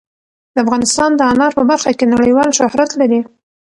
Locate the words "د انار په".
1.15-1.63